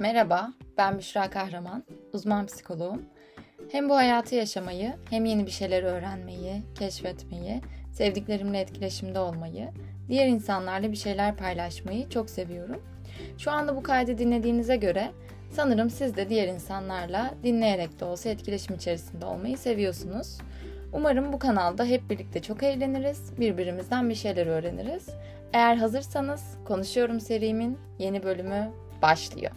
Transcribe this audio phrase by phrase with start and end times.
[0.00, 3.02] Merhaba, ben Büşra Kahraman, uzman psikoloğum.
[3.72, 7.60] Hem bu hayatı yaşamayı, hem yeni bir şeyler öğrenmeyi, keşfetmeyi,
[7.92, 9.68] sevdiklerimle etkileşimde olmayı,
[10.08, 12.82] diğer insanlarla bir şeyler paylaşmayı çok seviyorum.
[13.38, 15.10] Şu anda bu kaydı dinlediğinize göre
[15.50, 20.38] sanırım siz de diğer insanlarla dinleyerek de olsa etkileşim içerisinde olmayı seviyorsunuz.
[20.92, 25.08] Umarım bu kanalda hep birlikte çok eğleniriz, birbirimizden bir şeyler öğreniriz.
[25.52, 28.70] Eğer hazırsanız Konuşuyorum serimin yeni bölümü
[29.02, 29.52] başlıyor.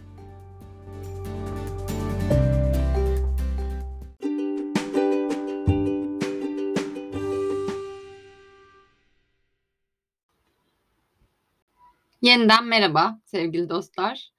[12.23, 14.31] Yeniden merhaba sevgili dostlar.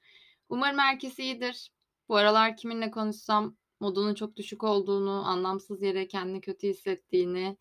[0.48, 1.70] Umarım herkes iyidir.
[2.09, 7.56] Bu aralar kiminle konuşsam modunun çok düşük olduğunu, anlamsız yere kendini kötü hissettiğini,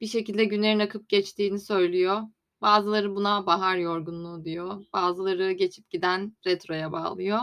[0.00, 2.22] bir şekilde günlerin akıp geçtiğini söylüyor.
[2.62, 4.84] Bazıları buna bahar yorgunluğu diyor.
[4.92, 7.40] Bazıları geçip giden retroya bağlıyor.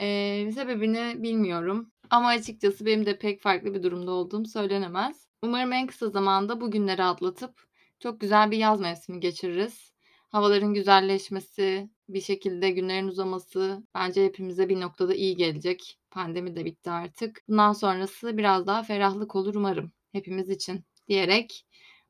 [0.00, 5.28] Eee, sebebini bilmiyorum ama açıkçası benim de pek farklı bir durumda olduğum söylenemez.
[5.42, 7.66] Umarım en kısa zamanda bu günleri atlatıp
[8.00, 9.95] çok güzel bir yaz mevsimi geçiririz.
[10.28, 15.98] Havaların güzelleşmesi, bir şekilde günlerin uzaması bence hepimize bir noktada iyi gelecek.
[16.10, 17.42] Pandemi de bitti artık.
[17.48, 21.66] Bundan sonrası biraz daha ferahlık olur umarım hepimiz için diyerek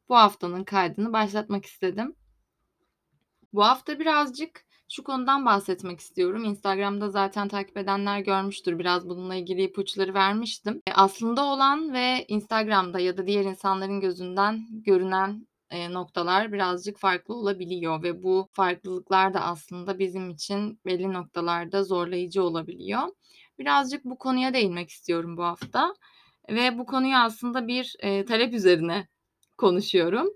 [0.09, 2.17] bu haftanın kaydını başlatmak istedim.
[3.53, 6.45] Bu hafta birazcık şu konudan bahsetmek istiyorum.
[6.45, 8.79] Instagram'da zaten takip edenler görmüştür.
[8.79, 10.83] Biraz bununla ilgili ipuçları vermiştim.
[10.87, 17.35] E, aslında olan ve Instagram'da ya da diğer insanların gözünden görünen e, noktalar birazcık farklı
[17.35, 23.03] olabiliyor ve bu farklılıklar da aslında bizim için belli noktalarda zorlayıcı olabiliyor.
[23.59, 25.95] Birazcık bu konuya değinmek istiyorum bu hafta
[26.51, 29.09] ve bu konuyu aslında bir e, talep üzerine
[29.59, 30.29] konuşuyorum.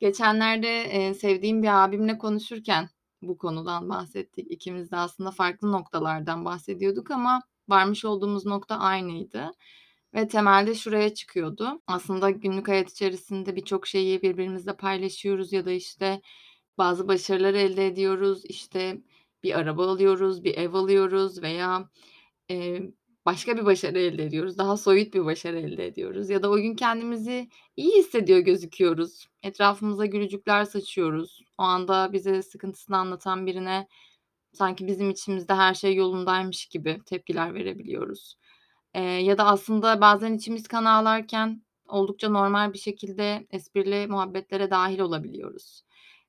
[0.00, 2.88] Geçenlerde, eee, sevdiğim bir abimle konuşurken
[3.22, 4.50] bu konudan bahsettik.
[4.50, 9.50] İkimiz de aslında farklı noktalardan bahsediyorduk ama varmış olduğumuz nokta aynıydı
[10.14, 11.82] ve temelde şuraya çıkıyordu.
[11.86, 16.20] Aslında günlük hayat içerisinde birçok şeyi birbirimizle paylaşıyoruz ya da, işte,
[16.78, 18.42] bazı başarılar elde ediyoruz.
[18.44, 18.98] İşte,
[19.42, 21.90] bir araba alıyoruz, bir ev alıyoruz veya,
[22.48, 22.92] eee,
[23.26, 24.58] başka bir başarı elde ediyoruz.
[24.58, 29.28] Daha soyut bir başarı elde ediyoruz ya da o gün kendimizi iyi hissediyor gözüküyoruz.
[29.42, 31.40] Etrafımıza gülücükler saçıyoruz.
[31.58, 33.88] O anda bize sıkıntısını anlatan birine
[34.52, 38.36] sanki bizim içimizde her şey yolundaymış gibi tepkiler verebiliyoruz.
[38.94, 44.98] Eee, ya da aslında bazen içimiz kan ağlarken oldukça normal bir şekilde esprili muhabbetlere dâhil
[45.00, 45.82] olabiliyoruz.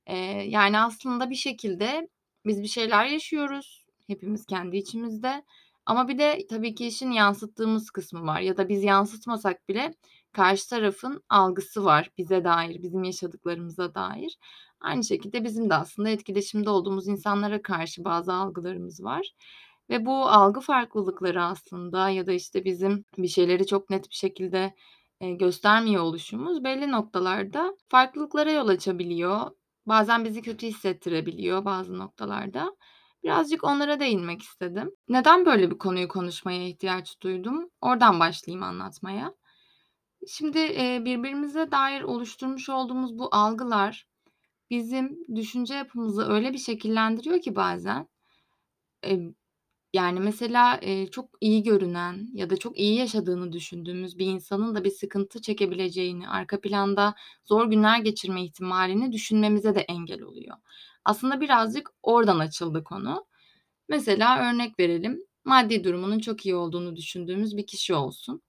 [0.09, 0.15] Eee,
[0.49, 2.09] yani aslında bir şekilde
[2.45, 5.43] biz bir şeyler yaşıyoruz hepimiz kendi içimizde
[5.85, 9.93] ama bir de tabii ki işin yansıttığımız kısmı var ya da biz yansıtmasak bile
[10.31, 14.37] karşı tarafın algısı var bize dair, bizim yaşadıklarımıza dair.
[14.81, 19.31] Aynı şekilde bizim de aslında etkileşimde olduğumuz insanlara karşı bazı algılarımız var
[19.89, 24.73] ve bu algı farklılıkları aslında ya da, işte, bizim bir şeyleri çok net bir şekilde,
[25.21, 29.51] göstermiyor oluşumuz belli noktalarda farklılıklara yol açabiliyor.
[29.87, 32.75] Bazen bizi kötü hissettirebiliyor bazı noktalarda.
[33.23, 34.91] Birazcık onlara değinmek istedim.
[35.09, 37.69] Neden böyle bir konuyu konuşmaya ihtiyaç duydum?
[37.81, 39.33] Oradan başlayayım anlatmaya.
[40.27, 40.59] Şimdi,
[41.05, 44.07] birbirimize dair oluşturmuş olduğumuz bu algılar
[44.69, 48.07] bizim düşünce yapımızı öyle bir şekillendiriyor ki bazen,
[49.93, 54.83] yani, mesela, eee, çok iyi görünen ya da çok iyi yaşadığını düşündüğümüz bir insanın da
[54.83, 57.15] bir sıkıntı çekebileceğini, arka planda
[57.45, 60.57] zor günler geçirme ihtimalini düşünmemize de engel oluyor.
[61.05, 63.25] Aslında birazcık oradan açıldı konu.
[63.89, 68.41] Mesela örnek verelim, maddi durumunun çok iyi olduğunu düşündüğümüz bir kişi olsun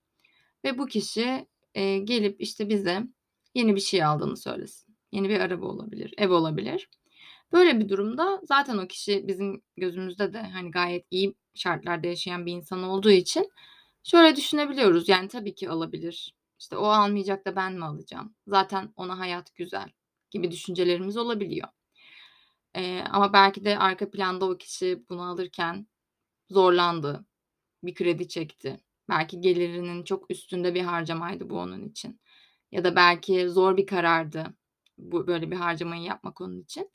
[0.65, 3.03] ve bu kişi, eee, gelip, işte, bize
[3.55, 4.95] yeni bir şey aldığını söylesin.
[5.11, 6.89] Yeni bir araba olabilir, ev olabilir.
[7.53, 12.51] Böyle bir durumda zaten o kişi bizim gözümüzde de, hani, gayet iyi şartlarda yaşayan bir
[12.53, 13.49] insan olduğu için
[14.03, 16.35] şöyle düşünebiliyoruz, yani, tabii ki alabilir.
[16.59, 18.35] İşte, o almayacak da ben mi alacağım?
[18.47, 19.89] Zaten ona hayat güzel
[20.31, 21.67] gibi düşüncelerimiz olabiliyor.
[22.75, 25.87] Eee, ama belki de arka planda o kişi bunu alırken
[26.51, 27.25] zorlandı,
[27.83, 28.77] bir kredi çekti.
[29.09, 32.21] Belki gelirinin çok üstünde bir harcamaydı bu onun için
[32.71, 34.45] ya da belki zor bir karardı
[34.97, 36.91] bu böyle bir harcamayı yapmak onun için.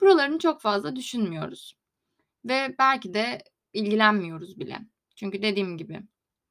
[0.00, 1.74] Buralarını çok fazla düşünmüyoruz
[2.44, 3.42] ve belki de
[3.72, 4.78] ilgilenmiyoruz bile.
[5.16, 6.02] Çünkü dediğim gibi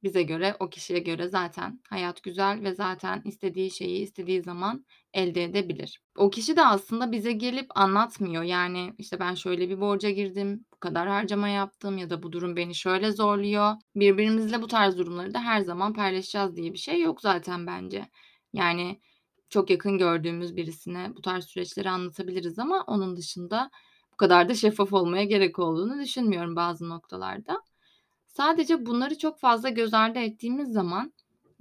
[0.02, 5.44] bize göre, o kişiye göre zaten hayat güzel ve zaten istediği şeyi istediği zaman elde
[5.44, 6.02] edebilir.
[6.16, 8.42] O kişi de aslında bize gelip anlatmıyor.
[8.42, 12.56] Yani, işte, ben şöyle bir borca girdim, bu kadar harcama yaptım ya da bu durum
[12.56, 13.74] beni şöyle zorluyor.
[13.96, 18.08] Birbirimizle bu tarz durumları da her zaman paylaşacağız diye bir şey yok zaten bence.
[18.52, 19.00] Yani,
[19.48, 23.70] çok yakın gördüğümüz birisine bu tarz süreçleri anlatabiliriz ama onun dışında
[24.12, 27.62] bu kadar da şeffaf olmaya gerek olduğunu düşünmüyorum bazı noktalarda.
[28.26, 31.12] Sadece bunları çok fazla göz ardı ettiğimiz zaman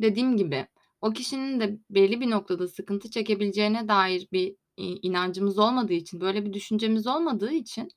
[0.02, 0.68] dediğim gibi
[1.02, 6.54] o kişinin de belli bir noktada sıkıntı çekebileceğine dair bir, inancımız olmadığı için, böyle bir
[6.54, 7.90] düşüncemiz olmadığı için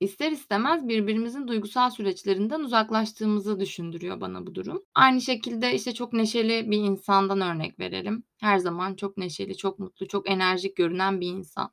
[0.00, 4.82] ister istemez birbirimizin duygusal süreçlerinden uzaklaştığımızı düşündürüyor bana bu durum.
[4.94, 8.24] Aynı şekilde, işte, çok neşeli bir insandan örnek verelim.
[8.40, 11.70] Her zaman çok neşeli, çok mutlu, çok enerjik görünen bir insan.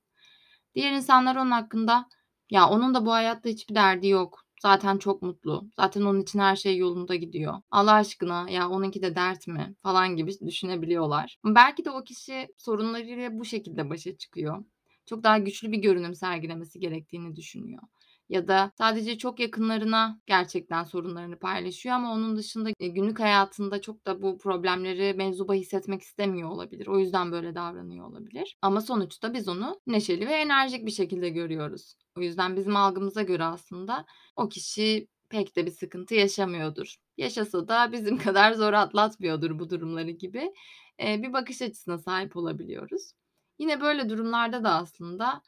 [0.75, 2.07] Diğer insanlar onun hakkında,
[2.49, 4.41] "Ya, onun da bu hayatta hiçbir derdi yok.
[4.61, 5.69] Zaten çok mutlu.
[5.75, 7.53] Zaten onun için her şey yolunda gidiyor.
[7.71, 11.37] Allah aşkına, ya onunki de dert mi?" falan gibi düşünebiliyorlar.
[11.45, 14.65] Belki de o kişi sorunlarıyla bu şekilde başa çıkıyor.
[15.05, 17.83] Çok daha güçlü bir görünüm sergilemesi gerektiğini düşünüyor.
[18.31, 24.07] Ya da sadece çok yakınlarına gerçekten sorunlarını paylaşıyor ama onun dışında, eee, günlük hayatında çok
[24.07, 26.87] da bu problemleri mevzu bahis etmek istemiyor olabilir.
[26.87, 28.57] O yüzden böyle davranıyor olabilir.
[28.61, 31.95] Ama sonuçta biz onu neşeli ve enerjik bir şekilde görüyoruz.
[32.17, 34.05] O yüzden bizim algımıza göre aslında
[34.35, 36.95] o kişi pek de bir sıkıntı yaşamıyordur.
[37.17, 40.53] Yaşasa da bizim kadar zor atlatmıyordur bu durumları gibi,
[40.99, 43.11] eee, bir bakış açısına sahip olabiliyoruz.
[43.59, 45.41] Yine böyle durumlarda da aslında,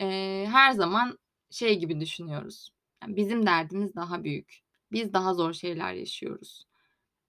[0.00, 1.18] eee, her zaman
[1.50, 2.70] şey gibi düşünüyoruz.
[3.02, 4.60] Yani bizim derdimiz daha büyük.
[4.92, 6.64] Biz daha zor şeyler yaşıyoruz.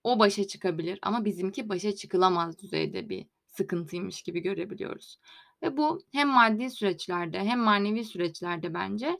[0.03, 5.19] O başa çıkabilir ama bizimki başa çıkılamaz düzeyde bir sıkıntıymış gibi görebiliyoruz.
[5.63, 9.17] Ve bu hem maddi süreçlerde hem manevi süreçlerde bence,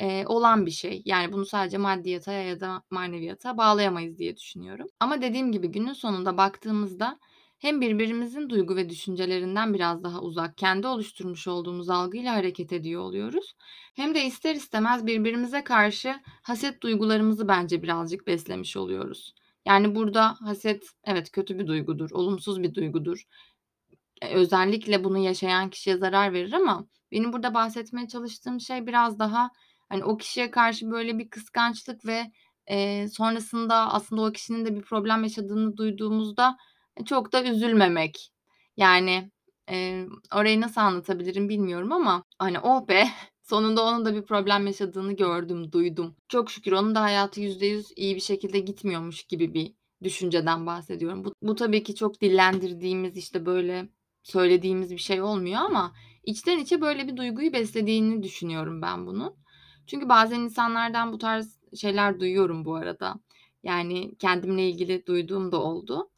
[0.00, 1.02] eee, olan bir şey.
[1.04, 4.86] Yani bunu sadece maddiyata ya da maneviyata bağlayamayız diye düşünüyorum.
[5.00, 7.18] Ama dediğim gibi günün sonunda baktığımızda
[7.60, 13.54] hem birbirimizin duygu ve düşüncelerinden biraz daha uzak, kendi oluşturmuş olduğumuz algıyla hareket ediyor oluyoruz.
[13.94, 19.34] Hem de ister istemez birbirimize karşı haset duygularımızı bence birazcık beslemiş oluyoruz.
[19.66, 23.24] Yani burada haset evet kötü bir duygudur, olumsuz bir duygudur.
[24.22, 29.50] Eee, özellikle bunu yaşayan kişiye zarar verir ama benim burada bahsetmeye çalıştığım şey biraz daha,
[29.88, 32.32] hani, o kişiye karşı böyle bir kıskançlık ve,
[32.70, 36.56] eee, sonrasında aslında o kişinin de bir problem yaşadığını duyduğumuzda, e,
[37.04, 38.30] çok da üzülmemek.
[38.76, 39.30] Yani,
[39.70, 43.04] eee, orayı nasıl anlatabilirim bilmiyorum ama, hani, "Oh be,
[43.42, 46.16] sonunda onun da bir problem yaşadığını gördüm, duydum.
[46.28, 51.24] Çok şükür onun da hayatı %100 iyi bir şekilde gitmiyormuş." gibi bir düşünceden bahsediyorum.
[51.24, 53.88] Bu bu tabii ki çok dillendirdiğimiz, işte, böyle
[54.22, 55.92] söylediğimiz bir şey olmuyor ama
[56.24, 59.34] içten içe böyle bir duyguyu beslediğini düşünüyorum ben bunun.
[59.86, 63.14] Çünkü bazen insanlardan bu tarz şeyler duyuyorum bu arada.
[63.62, 66.10] Yani kendimle ilgili duyduğum da oldu.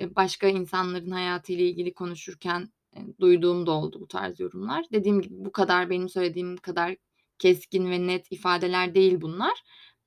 [0.00, 4.84] Eee, başka insanların hayatıyla ilgili konuşurken, eee, duyduğum da oldu bu tarz yorumlar.
[4.92, 6.96] Dediğim gibi bu kadar benim söylediğim kadar
[7.38, 9.62] keskin ve net ifadeler değil bunlar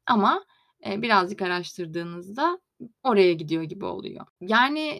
[0.05, 0.45] ama,
[0.85, 2.59] eee, birazcık araştırdığınızda
[3.03, 4.25] oraya gidiyor gibi oluyor.
[4.41, 4.99] Yani,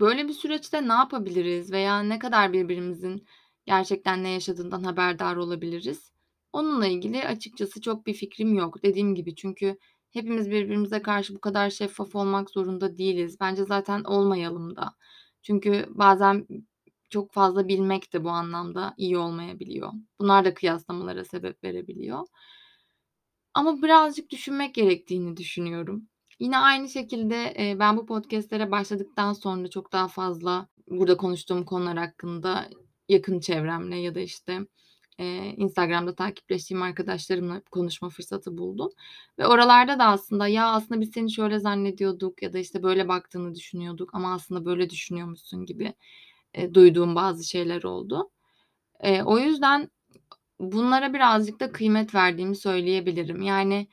[0.00, 3.26] böyle bir süreçte ne yapabiliriz veya ne kadar birbirimizin
[3.66, 6.12] gerçekten ne yaşadığından haberdar olabiliriz?
[6.52, 8.82] Onunla ilgili açıkçası çok bir fikrim yok.
[8.84, 9.78] Dediğim gibi çünkü
[10.14, 13.36] hepimiz birbirimize karşı bu kadar şeffaf olmak zorunda değiliz.
[13.40, 14.94] Bence zaten olmayalım da.
[15.42, 16.46] Çünkü bazen
[17.10, 19.92] çok fazla bilmek de bu anlamda iyi olmayabiliyor.
[20.20, 22.26] Bunlar da kıyaslamalara sebep verebiliyor.
[23.54, 26.08] Ama birazcık düşünmek gerektiğini düşünüyorum.
[26.40, 32.68] Yine aynı şekilde, ben bu podcast'lere başladıktan sonra çok daha fazla burada konuştuğum konular hakkında
[33.08, 34.60] yakın çevremle ya da, işte,
[35.18, 38.90] eee, Instagram'da takipleştiğim arkadaşlarımla konuşma fırsatı buldum
[39.38, 43.54] ve oralarda da aslında "Ya, aslında biz seni şöyle zannediyorduk." ya da, işte, "Böyle baktığını
[43.54, 45.94] düşünüyorduk ama aslında böyle düşünüyormuşsun." gibi,
[46.56, 48.30] eee, duyduğum bazı şeyler oldu.
[49.04, 49.90] Eee, o yüzden
[50.60, 53.42] bunlara birazcık da kıymet verdiğimi söyleyebilirim.
[53.42, 53.88] Yani,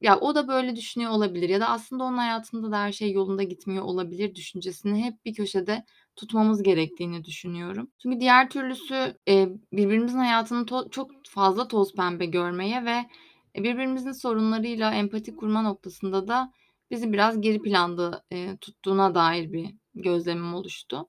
[0.00, 3.42] ya, o da böyle düşünüyor olabilir ya da aslında onun hayatında da her şey yolunda
[3.42, 5.84] gitmiyor olabilir düşüncesini hep bir köşede
[6.16, 7.90] tutmamız gerektiğini düşünüyorum.
[8.02, 13.06] Çünkü diğer türlüsü, eee, birbirimizin hayatını to çok fazla toz pembe görmeye ve,
[13.54, 16.52] eee, birbirimizin sorunlarıyla empati kurma noktasında da
[16.90, 21.08] bizi biraz geri planda, eee, tuttuğuna dair bir gözlemim oluştu.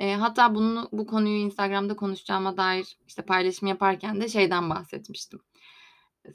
[0.00, 5.40] Eee, hatta bunu bu konuyu Instagram'da konuşacağıma dair, işte, paylaşım yaparken de şeyden bahsetmiştim.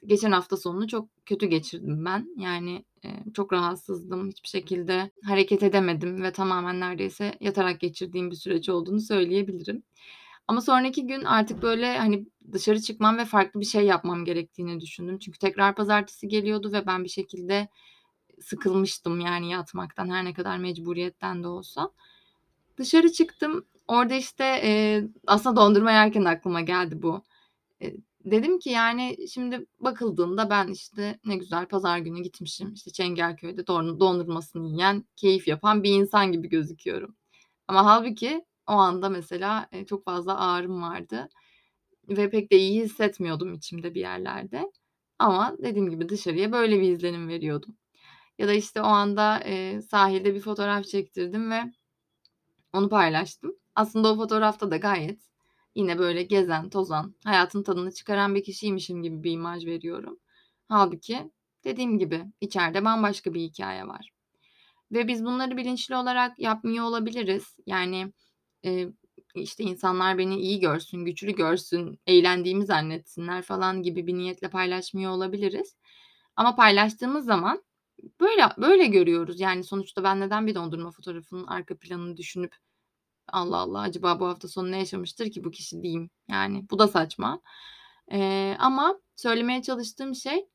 [0.06, 2.27] Geçen hafta sonunu çok kötü geçirdim ben.
[2.38, 4.27] Yani, eee, çok rahatsızdım.
[4.29, 9.84] Hiçbir şekilde hareket edemedim ve tamamen neredeyse yatarak geçirdiğim bir süreç olduğunu söyleyebilirim.
[10.48, 15.20] Ama sonraki gün artık, böyle, hani, dışarı çıkmam ve farklı bir şey yapmam gerektiğini düşündüm.
[15.20, 17.67] Çünkü tekrar pazartesi geliyordu ve ben bir şekilde
[18.41, 21.91] sıkılmıştım, yani, yatmaktan her ne kadar mecburiyetten de olsa.
[22.77, 23.65] Dışarı çıktım.
[23.88, 27.24] Orada, işte, eee, aslında dondurma yerken aklıma geldi bu.
[27.82, 27.98] Eee,
[28.31, 34.67] dedim ki, yani, şimdi bakıldığında ben, işte, ne güzel pazar günü gitmişim, işte, Çengelköy'de dondurmasını
[34.67, 37.15] yiyen, keyif yapan bir insan gibi gözüküyorum.
[37.67, 41.29] Ama hâlbuki o anda mesela, çok fazla ağrım vardı
[42.10, 44.72] ve pek de iyi hissetmiyordum içimde bir yerlerde.
[45.19, 47.77] Ama dediğim gibi dışarıya böyle bir izlenim veriyordum.
[48.39, 49.43] Ya da, işte, o anda,
[49.91, 51.63] sahilde bir fotoğraf çektirdim ve
[52.74, 53.55] onu paylaştım.
[53.75, 55.26] Aslında o fotoğrafta da gayet
[55.77, 60.19] yine böyle gezen, tozan, hayatın tadını çıkaran bir kişiymişim gibi bir imaj veriyorum.
[60.69, 61.31] Hâlbuki
[61.65, 64.12] dediğim gibi içeride bambaşka bir hikâye var.
[64.91, 67.57] Ve biz bunları bilinçli olarak yapmıyor olabiliriz.
[67.65, 68.13] Yani,
[68.63, 68.89] eee,
[69.36, 75.77] işte, insanlar beni iyi görsün, güçlü görsün, eğlendiğimi zannetsinler falan gibi bir niyetle paylaşmıyor olabiliriz.
[76.36, 77.63] Ama paylaştığımız zaman
[78.22, 79.39] böyle böyle görüyoruz.
[79.39, 82.55] Yani, sonuçta ben neden bir dondurma fotoğrafının arka planını düşünüp
[83.34, 86.10] Allah Allah acaba bu hafta sonu ne yaşamıştır ki bu kişi diyeyim.
[86.29, 87.41] Yani, bu da saçma.
[88.12, 90.46] Eee, ama söylemeye çalıştığım şey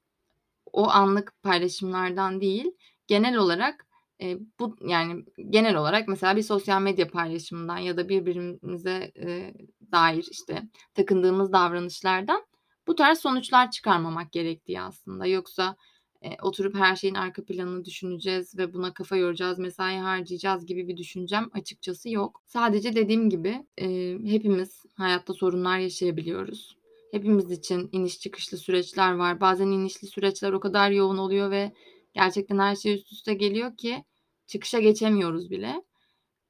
[0.73, 2.67] o anlık paylaşımlardan değil,
[3.07, 3.87] genel olarak,
[4.21, 9.55] eee, bu yani genel olarak mesela bir sosyal medya paylaşımından ya da birbirimize, eee,
[9.93, 10.63] dair, işte,
[10.95, 12.47] takındığımız davranışlardan
[12.87, 15.27] bu tarz sonuçlar çıkarmamak gerektiği aslında.
[15.27, 15.77] Yoksa,
[16.43, 21.49] oturup her şeyin arka planını düşüneceğiz ve buna kafa yoracağız, mesai harcayacağız gibi bir düşüncem
[21.53, 22.43] açıkçası yok.
[22.47, 26.77] Sadece dediğim gibi, eee, hepimiz hayatta sorunlar yaşayabiliyoruz.
[27.11, 29.41] Hepimiz için iniş çıkışlı süreçler var.
[29.41, 31.73] Bazen inişli süreçler o kadar yoğun oluyor ve
[32.15, 34.05] gerçekten her şey üst üste geliyor ki
[34.47, 35.83] çıkışa geçemiyoruz bile.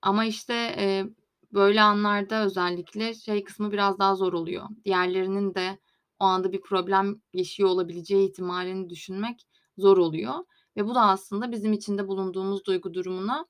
[0.03, 1.07] Ama, işte, eee,
[1.53, 4.65] böyle anlarda özellikle şey kısmı biraz daha zor oluyor.
[4.85, 5.79] Diğerlerinin de
[6.19, 9.43] o anda bir problem yaşıyor olabileceği ihtimalini düşünmek
[9.79, 10.35] zor oluyor
[10.77, 13.47] ve bu da aslında bizim içinde bulunduğumuz duygu durumuna,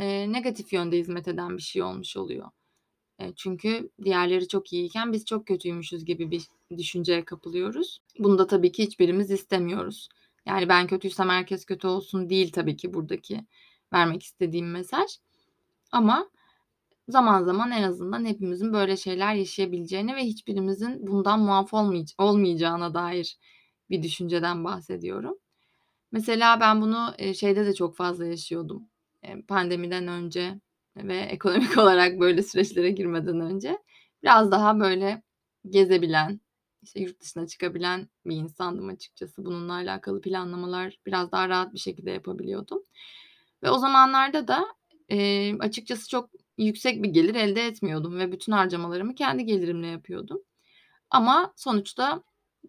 [0.00, 2.50] eee, negatif yönde hizmet eden bir şey olmuş oluyor.
[3.20, 6.42] Eee, çünkü diğerleri çok iyiyken biz çok kötüymüşüz gibi bir
[6.78, 8.00] düşünceye kapılıyoruz.
[8.18, 10.08] Bunu da tabii ki hiçbirimiz istemiyoruz.
[10.46, 13.46] Yani ben kötüysem herkes kötü olsun değil tabii ki buradaki
[13.92, 15.10] vermek istediğim mesaj.
[15.92, 16.30] Ama
[17.08, 23.38] zaman zaman en azından hepimizin böyle şeyler yaşayabileceğini ve hiçbirimizin bundan muaf olmayac olmayacağına dair
[23.90, 25.39] bir düşünceden bahsediyorum.
[26.12, 28.88] Mesela ben bunu, eee, şeyde de çok fazla yaşıyordum,
[29.24, 30.60] eee, pandemiden önce
[30.96, 33.78] ve ekonomik olarak böyle süreçlere girmeden önce.
[34.22, 35.22] Biraz daha böyle
[35.70, 36.40] gezebilen,
[36.82, 39.44] işte, yurt dışına çıkabilen bir insandım açıkçası.
[39.44, 42.82] Bununla alakalı planlamalar biraz daha rahat bir şekilde yapabiliyordum
[43.62, 44.66] ve o zamanlarda da,
[45.08, 50.42] eee, açıkçası çok yüksek bir gelir elde etmiyordum ve bütün harcamalarımı kendi gelirimle yapıyordum.
[51.10, 52.22] Ama sonuçta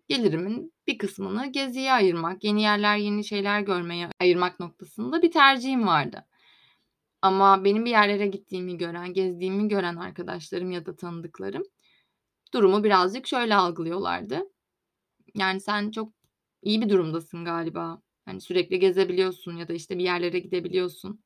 [0.10, 6.26] gelirimin bir kısmını geziye ayırmak, yeni yerler, yeni şeyler görmeye ayırmak noktasında bir tercihim vardı.
[7.24, 11.64] Ama benim bir yerlere gittiğimi gören, gezdiğimi gören arkadaşlarım ya da tanıdıklarım
[12.54, 14.44] durumu birazcık şöyle algılıyorlardı.
[15.36, 16.14] Yani, "Sen çok
[16.64, 18.02] iyi bir durumdasın galiba.
[18.26, 21.22] Hani, sürekli gezebiliyorsun ya da, işte, bir yerlere gidebiliyorsun.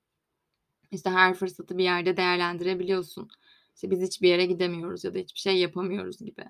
[0.91, 3.29] İşte, her fırsatı bir yerde değerlendirebiliyorsun.
[3.75, 6.45] İşte, biz hiçbir yere gidemiyoruz ya da hiçbir şey yapamıyoruz." gibi.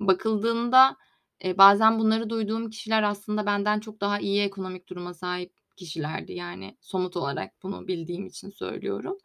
[0.00, 0.96] Bakıldığında,
[1.44, 6.32] eee, bazen bunları duyduğum kişiler aslında benden çok daha iyi ekonomik duruma sahip kişilerdi.
[6.32, 9.18] Yani, somut olarak bunu bildiğim için söylüyorum.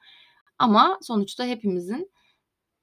[0.60, 2.12] Ama sonuçta hepimizin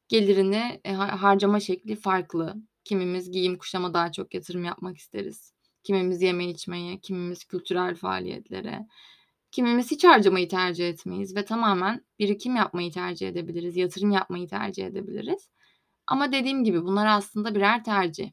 [0.09, 2.55] gelirini, eee, ha harcama şekli farklı.
[2.85, 5.53] Kimimiz giyim kuşama daha çok yatırım yapmak isteriz.
[5.85, 8.87] Kimimiz yeme içmeye, kimimiz kültürel faaliyetlere,
[9.53, 15.51] kimimiz hiç harcamayı tercih etmeyiz ve tamamen birikim yapmayı tercih edebiliriz, yatırım yapmayı tercih edebiliriz.
[16.07, 18.31] Ama dediğim gibi bunlar aslında birer tercih.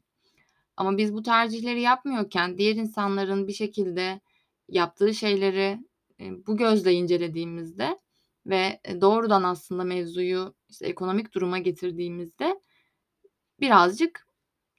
[0.78, 4.20] Ama biz bu tercihleri yapmıyorken diğer insanların bir şekilde
[4.70, 5.80] yaptığı şeyleri,
[6.20, 8.00] eee, bu gözle incelediğimizde
[8.46, 12.60] ve, eee, doğrudan aslında mevzuyu, işte, ekonomik duruma getirdiğimizde
[13.60, 14.26] birazcık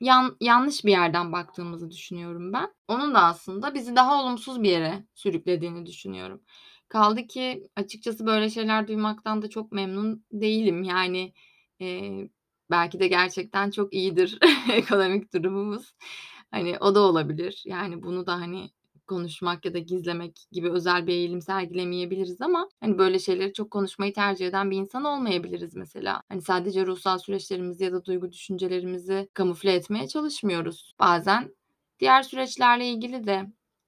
[0.01, 2.73] yan yanlış bir yerden baktığımızı düşünüyorum ben.
[2.87, 6.41] Onun da aslında bizi daha olumsuz bir yere sürüklediğini düşünüyorum.
[6.89, 10.83] Kaldı ki açıkçası böyle şeyler duymaktan da çok memnun değilim.
[10.83, 11.33] Yani,
[11.79, 12.29] eee,
[12.71, 14.39] belki de gerçekten çok iyidir
[14.73, 15.93] ekonomik durumumuz.
[16.51, 17.63] Hani, o da olabilir.
[17.65, 18.69] Yani, bunu da, hani,
[19.07, 24.13] konuşmak ya da gizlemek gibi özel bir eğilim sergilemeyebiliriz ama, hani, böyle şeyleri çok konuşmayı
[24.13, 26.21] tercih eden bir insan olmayabiliriz mesela.
[26.29, 30.93] Hani, sadece ruhsal süreçlerimizi ya da duygu düşüncelerimizi kamufle etmeye çalışmıyoruz.
[30.99, 31.55] Bazen
[31.99, 33.45] diğer süreçlerle ilgili de,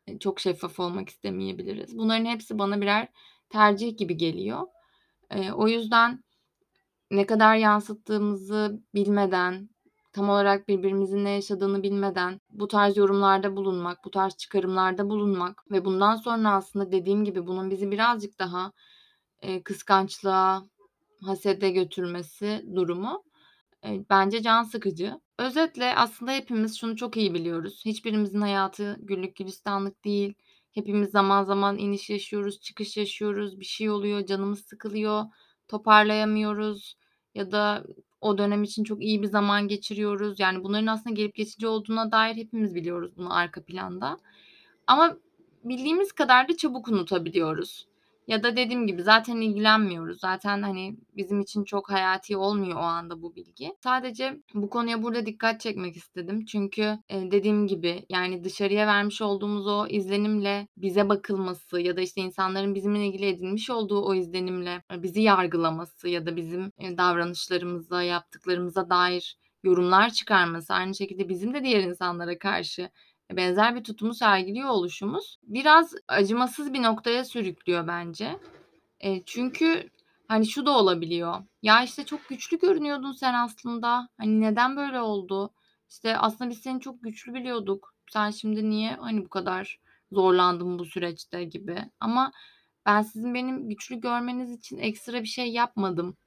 [0.08, 1.98] eee, çok şeffaf olmak istemeyebiliriz.
[1.98, 3.08] Bunların hepsi bana birer
[3.50, 4.68] tercih gibi geliyor.
[5.36, 6.24] Eee, o yüzden
[7.12, 9.70] ne kadar yansıttığımızı bilmeden,
[10.14, 15.86] tam olarak birbirimizin ne yaşadığını bilmeden bu tarz yorumlarda bulunmak, bu tarz çıkarımlarda bulunmak ve
[15.86, 18.72] bundan sonra aslında dediğim gibi bunun bizi birazcık daha,
[19.44, 20.64] eee, kıskançlığa,
[21.26, 23.24] hasede götürmesi durumu,
[23.86, 25.20] eee, bence can sıkıcı.
[25.40, 27.82] Özetle aslında hepimiz şunu çok iyi biliyoruz.
[27.86, 30.34] Hiçbirimizin hayatı güllük gülistanlık değil.
[30.72, 33.60] Hepimiz zaman zaman iniş yaşıyoruz, çıkış yaşıyoruz.
[33.60, 35.24] Bir şey oluyor, canımız sıkılıyor,
[35.68, 36.96] toparlayamıyoruz
[37.36, 37.84] ya da
[38.22, 40.40] o dönem için çok iyi bir zaman geçiriyoruz.
[40.40, 44.18] Yani bunların aslında gelip geçici olduğuna dair hepimiz biliyoruz bunu arka planda.
[44.88, 45.18] Ama
[45.64, 47.88] bildiğimiz kadar da çabuk unutabiliyoruz.
[48.32, 50.20] Ya da dediğim gibi zaten ilgilenmiyoruz.
[50.20, 53.74] Zaten, hani, bizim için çok hayati olmuyor o anda bu bilgi.
[53.84, 56.46] Sadece bu konuya burada dikkat çekmek istedim.
[56.46, 62.22] Çünkü, eee, dediğim gibi, yani, dışarıya vermiş olduğumuz o izlenimle bize bakılması ya da, işte,
[62.22, 68.04] insanların bizimle ilgili edinmiş olduğu o izlenimle, eee, bizi yargılaması ya da bizim, eee, davranışlarımıza,
[68.04, 72.90] yaptıklarımıza dair yorumlar çıkarması, aynı şekilde bizim de diğer insanlara karşı
[73.38, 78.40] benzer bir tutumu sergiliyor oluşumuz biraz acımasız bir noktaya sürüklüyor bence.
[79.04, 79.90] Eee, çünkü,
[80.28, 84.10] hani, şu da olabiliyor: "Ya, işte, çok güçlü görünüyordun sen aslında.
[84.18, 85.54] Hani, neden böyle oldu?
[85.90, 87.94] İşte, aslında biz seni çok güçlü biliyorduk.
[88.12, 89.80] Sen şimdi niye, hani, bu kadar
[90.12, 91.78] zorlandın bu süreçte?" gibi.
[92.00, 92.32] Ama
[92.86, 96.18] ben sizin benim güçlü görmeniz için ekstra bir şey yapmadım.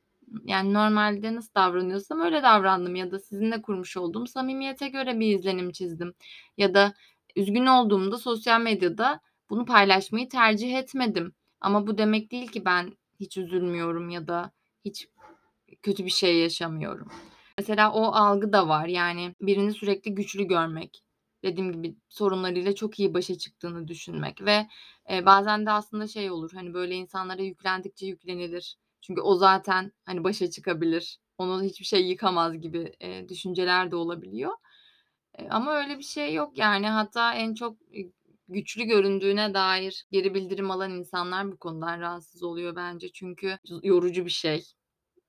[0.44, 5.72] Yani, normalde nasıl davranıyorsam öyle davrandım ya da sizinle kurmuş olduğum samimiyete göre bir izlenim
[5.72, 6.14] çizdim.
[6.58, 6.94] Ya da
[7.36, 11.34] üzgün olduğumda sosyal medyada bunu paylaşmayı tercih etmedim.
[11.60, 14.52] Ama bu demek değil ki ben hiç üzülmüyorum ya da
[14.84, 15.08] hiç
[15.82, 17.08] kötü bir şey yaşamıyorum.
[17.58, 18.86] Mesela o algı da var.
[18.86, 21.02] Yani, birini sürekli güçlü görmek,
[21.44, 24.66] dediğim gibi sorunlarıyla çok iyi başa çıktığını düşünmek ve,
[25.10, 28.76] eee, bazen de aslında şey olur, hani, böyle insanlara yüklendikçe yüklenilir.
[29.04, 34.52] Çünkü o zaten, hani, başa çıkabilir, onu hiçbir şey yıkamaz gibi, eee, düşünceler de olabiliyor.
[35.40, 36.88] Eee, ama öyle bir şey yok, yani.
[36.88, 37.78] Hatta en çok,
[38.48, 43.12] güçlü göründüğüne dair geri bildirim alan insanlar bu konudan rahatsız oluyor bence.
[43.12, 44.64] Çünkü yorucu bir şey,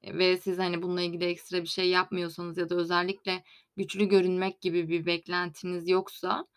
[0.03, 3.43] eee, ve siz, hani, bununla ilgili ekstra bir şey yapmıyorsanız ya da özellikle
[3.77, 6.47] güçlü görünmek gibi bir beklentiniz yoksa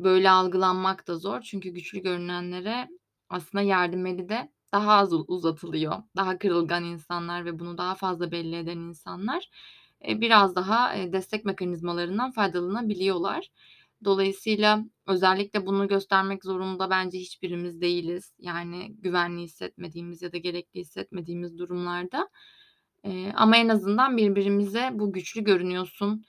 [0.00, 1.40] böyle algılanmak da zor.
[1.40, 2.88] Çünkü güçlü görünenlere
[3.28, 6.02] aslında yardım eli de daha az uzatılıyor.
[6.16, 9.48] Daha kırılgan insanlar ve bunu daha fazla belli eden insanlar,
[10.04, 13.48] eee, biraz daha, eee, destek mekanizmalarından faydalanabiliyorlar.
[14.04, 18.32] Dolayısıyla özellikle bunu göstermek zorunda bence hiçbirimiz değiliz.
[18.38, 22.28] Yani, güvenli hissetmediğimiz ya da gerekli hissetmediğimiz durumlarda.
[23.04, 26.24] Eee, ama en azından birbirimize bu güçlü görünüyorsun,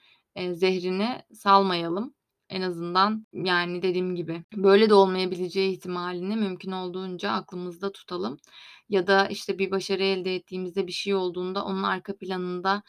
[0.52, 2.14] zehrini salmayalım.
[2.48, 8.38] En azından, yani, dediğim gibi, böyle de olmayabileceği ihtimalini mümkün olduğunca aklımızda tutalım.
[8.88, 12.82] Ya da, işte, bir başarı elde ettiğimizde, bir şey olduğunda onun arka planında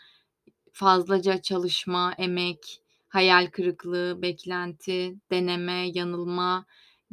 [0.74, 6.65] fazlaca çalışma, emek, hayal kırıklığı, beklenti, deneme, yanılma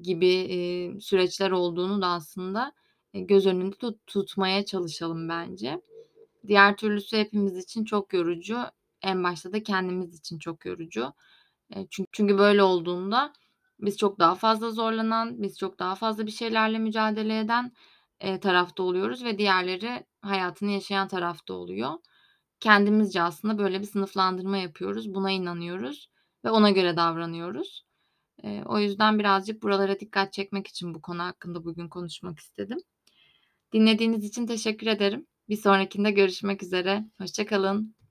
[0.03, 2.73] gibi, eee, süreçler olduğunu da aslında,
[3.15, 5.83] eee, göz önünde tut tutmaya çalışalım bence.
[6.49, 8.59] Diğer türlüsü hepimiz için çok yorucu.
[9.03, 11.13] En başta da kendimiz için çok yorucu.
[12.13, 13.33] Çünkü böyle olduğunda
[13.81, 17.73] biz çok daha fazla zorlanan, biz çok daha fazla bir şeylerle mücadele eden,
[18.41, 21.91] tarafta oluyoruz ve diğerleri hayatını yaşayan tarafta oluyor.
[22.61, 26.11] Kendimizce aslında böyle bir sınıflandırma yapıyoruz, buna inanıyoruz
[26.45, 27.85] ve ona göre davranıyoruz.
[28.67, 32.79] O yüzden birazcık buralara dikkat çekmek için bu konu hakkında bugün konuşmak istedim.
[33.73, 35.27] Dinlediğiniz için teşekkür ederim.
[35.49, 38.02] Bir sonrakinde görüşmek üzere, hoşça kalın.